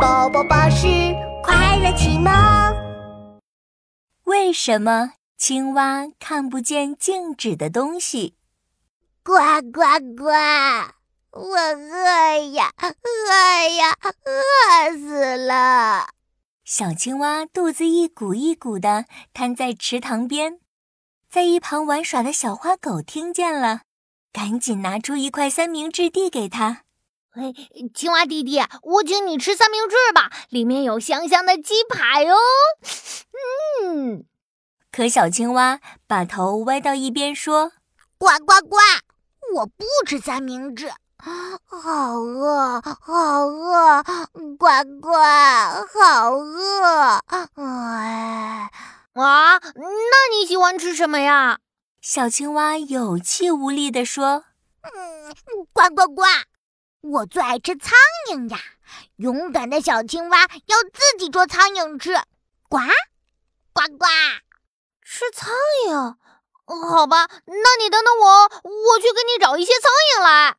[0.00, 0.86] 宝宝巴士
[1.42, 2.32] 快乐启蒙。
[4.24, 8.34] 为什么青蛙看不见静止的东西？
[9.22, 9.34] 呱
[9.70, 9.82] 呱
[10.16, 10.24] 呱！
[11.32, 13.94] 我饿呀，饿呀，
[14.24, 16.08] 饿死了！
[16.64, 19.04] 小青蛙肚子一鼓一鼓的
[19.34, 20.60] 瘫在池塘边，
[21.28, 23.82] 在一旁玩耍的小花狗听见了，
[24.32, 26.84] 赶紧拿出一块三明治递给他。
[27.32, 27.54] 嘿，
[27.94, 32.36] 青蛙弟弟，我请你吃三明治吧，里面有香香的鸡排哦。
[33.84, 34.24] 嗯，
[34.90, 35.78] 可小青蛙
[36.08, 37.70] 把头歪到一边说
[38.18, 38.76] ：“呱呱呱，
[39.54, 44.02] 我不吃三明治，好饿，好饿，
[44.58, 44.66] 呱
[45.00, 45.12] 呱，
[45.94, 47.20] 好饿。”
[47.54, 48.70] 哎，
[49.12, 51.60] 啊，那你喜欢吃什么呀？
[52.00, 54.46] 小青蛙有气无力地说
[54.82, 55.32] ：“嗯，
[55.72, 56.22] 呱呱呱。”
[57.02, 57.98] 我最爱吃苍
[58.30, 58.58] 蝇呀！
[59.16, 62.14] 勇敢的小青蛙要自己捉苍蝇吃，
[62.68, 62.78] 呱
[63.72, 64.06] 呱呱！
[65.02, 65.50] 吃苍
[65.86, 66.16] 蝇？
[66.66, 70.56] 好吧，那你等等我，我去给你找一些苍蝇来。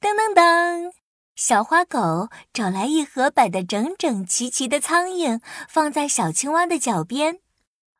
[0.00, 0.92] 噔噔噔，
[1.34, 7.40] 小花狗找来一盒摆得整整齐齐的苍蝇，放在小青蛙的脚边。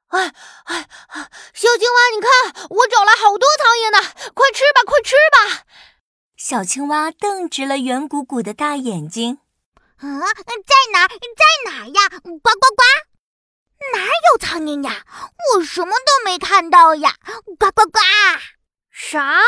[0.08, 0.32] 哎
[0.66, 0.88] 哎，
[1.52, 3.98] 小青蛙，你看，我找来好多苍蝇呢，
[4.32, 5.64] 快吃吧，快吃吧！
[6.42, 9.40] 小青蛙瞪直了圆鼓鼓的大眼睛，
[9.98, 11.08] 啊，在哪儿？
[11.10, 12.08] 在哪儿呀？
[12.22, 12.82] 呱呱呱！
[13.92, 15.04] 哪有苍蝇呀？
[15.54, 17.14] 我什么都没看到呀！
[17.58, 18.00] 呱呱呱！
[18.90, 19.38] 啥？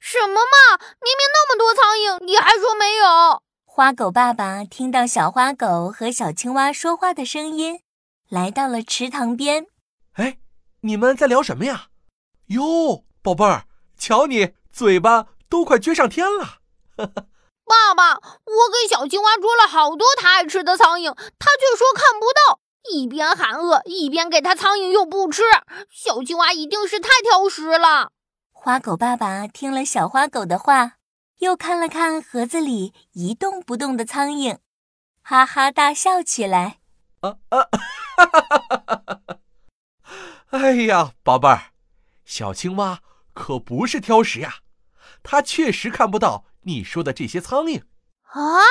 [0.00, 0.78] 什么嘛！
[1.02, 3.42] 明明那么多苍蝇，你还说没有？
[3.66, 7.82] 花狗爸爸听到小花狗和小青蛙说话的声音，
[8.30, 9.66] 来到了池塘边。
[10.14, 10.38] 哎，
[10.80, 11.88] 你们在聊什么呀？
[12.46, 13.66] 哟，宝贝儿，
[13.98, 15.26] 瞧你嘴巴。
[15.54, 16.58] 都快撅上天了，
[17.64, 22.58] 爸爸，我给小青蛙捉了好多它爱吃的苍蝇，它却说看不到。
[22.90, 25.44] 一边喊饿，一边给它苍蝇又不吃，
[25.88, 28.10] 小青蛙一定是太挑食了。
[28.50, 30.94] 花狗爸爸听了小花狗的话，
[31.38, 34.58] 又看了看盒子里一动不动的苍蝇，
[35.22, 36.80] 哈哈大笑起来。
[37.20, 37.58] 啊啊！
[38.16, 39.38] 哈哈哈哈哈哈！
[40.50, 41.70] 哎呀，宝贝儿，
[42.24, 42.98] 小青蛙
[43.32, 44.56] 可不是挑食呀。
[45.22, 47.80] 他确实看不到你说的这些苍蝇
[48.22, 48.62] 啊！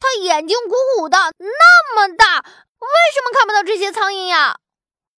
[0.00, 4.60] 他眼睛鼓鼓的，那么大，为什么看不到这些苍蝇呀？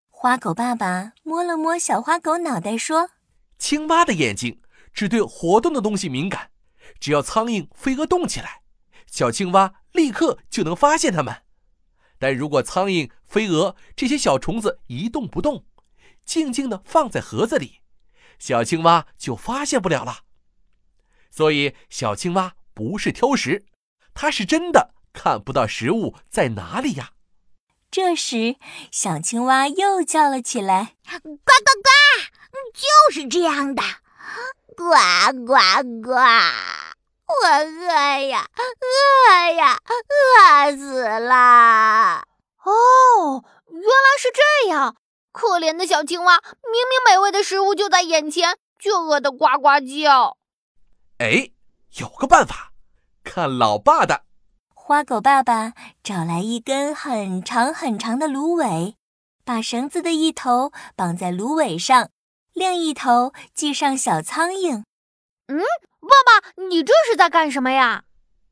[0.08, 3.10] 花狗爸爸摸了摸小花狗脑袋，说
[3.58, 6.50] ：“青蛙的眼睛只对活动的东西敏感，
[6.98, 8.62] 只要苍蝇、飞蛾动起来，
[9.06, 11.42] 小青蛙立刻就能发现它们。
[12.19, 15.64] 但如果苍蝇、飞蛾这些小虫子一动不动，
[16.25, 17.80] 静静的放在盒子里，
[18.41, 20.25] 小青蛙就发现不了了。”
[21.31, 23.65] 所以，小青蛙不是挑食，
[24.15, 27.12] 它是真的看不到食物在哪里呀。
[27.89, 28.56] 这时，
[28.91, 31.91] 小青蛙又叫了起来：“呱呱呱！
[32.75, 33.83] 就是这样的，
[34.77, 34.84] 呱
[35.47, 35.55] 呱
[36.03, 36.11] 呱！
[37.27, 37.87] 我饿
[38.29, 42.25] 呀，饿呀，饿死了！
[42.65, 44.97] 哦，原来是这样。
[45.33, 50.37] 可怜的小青蛙，明明美味的食物就在眼前，却饿得呱呱叫。”
[51.19, 51.51] 哎，
[51.99, 52.73] 有个办法，
[53.23, 54.25] 看老爸的。
[54.75, 58.97] 花狗爸爸找来一根很长很长的芦苇，
[59.45, 62.11] 把绳子的一头绑在芦苇上，
[62.55, 64.83] 另一头系上小苍蝇。
[65.47, 65.61] 嗯，
[66.01, 68.05] 爸爸，你这是在干什么呀？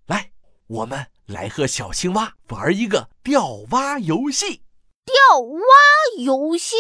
[0.06, 0.30] 来，
[0.68, 4.62] 我们来和小青蛙玩一个钓蛙游戏。
[5.08, 5.60] 钓蛙
[6.18, 6.76] 游戏？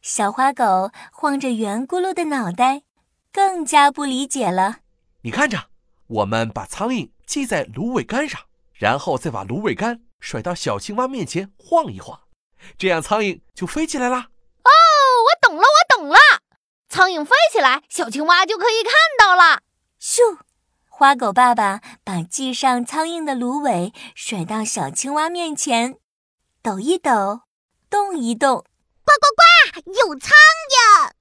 [0.00, 2.82] 小花狗晃着圆咕噜的脑袋，
[3.30, 4.78] 更加不理解了。
[5.20, 5.66] 你看着，
[6.06, 8.40] 我们把苍蝇系在芦苇杆上，
[8.72, 12.20] 然后再把芦苇杆甩到小青蛙面前晃一晃，
[12.78, 14.28] 这样苍蝇就飞起来啦。
[14.62, 14.70] 哦，
[15.26, 16.18] 我懂了，我懂了。
[16.88, 19.60] 苍蝇飞起来，小青蛙就可以看到了。
[20.00, 20.38] 咻！
[20.88, 25.98] 花狗爸爸把系上苍蝇的芦苇甩到小青蛙面前，
[26.66, 27.42] 抖一抖，
[27.88, 30.32] 动一动，呱呱呱，有苍
[30.72, 31.12] 蝇！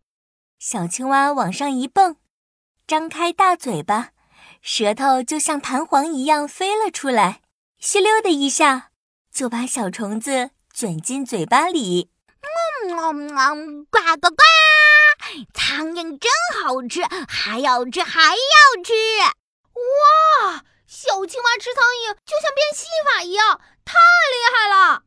[0.58, 2.16] 小青蛙往上一蹦。
[2.88, 4.10] 张开大嘴巴，
[4.64, 7.44] 舌头就像弹簧一样飞了出来，
[7.78, 8.90] 吸溜的一下
[9.32, 12.10] 就把小虫子卷进嘴巴里。
[12.88, 14.44] 嗯嗯，呱呱呱！
[15.54, 18.94] 苍蝇真好吃，还要吃还要吃！
[19.76, 25.04] 哇，小青蛙吃苍蝇就像变戏法一样，太厉害了！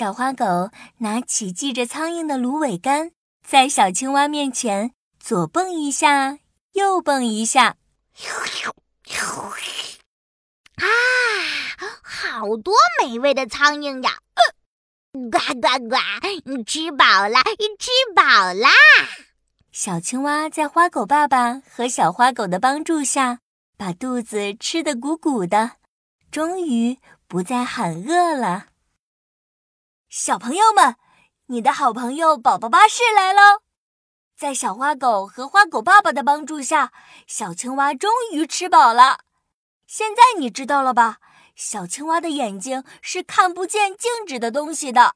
[0.00, 0.70] 小花狗
[1.00, 3.10] 拿起系着苍蝇的芦苇杆，
[3.46, 6.38] 在小青蛙面前左蹦一下，
[6.72, 7.76] 右蹦一下。
[10.76, 10.86] 啊，
[12.02, 14.16] 好多美味的苍蝇呀！
[14.36, 15.96] 呃、呱呱呱，
[16.46, 18.70] 你吃饱了，你吃饱啦！
[19.70, 23.40] 小青蛙在花狗爸爸和小花狗的帮助下，
[23.76, 25.72] 把肚子吃得鼓鼓的，
[26.30, 26.96] 终于
[27.28, 28.68] 不再喊饿了。
[30.12, 30.96] 小朋友们，
[31.46, 33.62] 你的好朋友宝宝巴士来喽！
[34.36, 36.92] 在小花狗和花狗爸爸的帮助下，
[37.28, 39.20] 小青蛙终于吃饱了。
[39.86, 41.18] 现在你知道了吧？
[41.54, 45.14] 小青蛙的眼睛是看不见静止的东西的，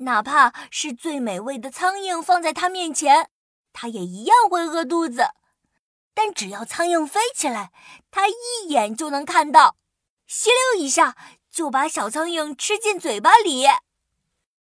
[0.00, 3.30] 哪怕是最美味的苍蝇放在它面前，
[3.72, 5.30] 它也一样会饿肚子。
[6.12, 7.72] 但只要苍蝇飞起来，
[8.10, 9.76] 它一眼就能看到，
[10.26, 11.16] 吸溜一下
[11.50, 13.64] 就把小苍蝇吃进嘴巴里。